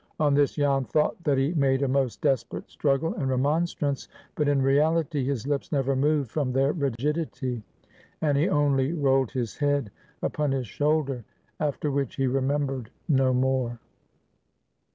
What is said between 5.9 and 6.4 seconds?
moved